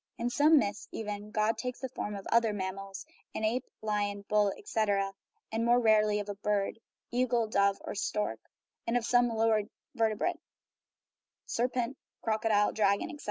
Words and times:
In 0.17 0.31
some 0.31 0.57
myths, 0.57 0.87
even, 0.91 1.29
God 1.29 1.59
takes 1.59 1.81
the 1.81 1.89
form 1.89 2.15
of 2.15 2.25
other 2.31 2.53
mammals 2.53 3.05
(an 3.35 3.43
ape, 3.43 3.69
lion, 3.83 4.25
bull, 4.27 4.51
etc.), 4.57 5.13
and 5.51 5.63
more 5.63 5.79
rarely 5.79 6.19
of 6.19 6.27
a 6.27 6.33
bird 6.33 6.79
(eagle, 7.11 7.45
dove, 7.45 7.77
or 7.81 7.93
stork), 7.93 8.39
or 8.87 8.95
of 8.97 9.05
some 9.05 9.27
lower 9.29 9.61
vertebrate 9.93 10.39
(serpent, 11.45 11.99
crocodile, 12.23 12.71
dragon, 12.71 13.11
etc.). 13.11 13.19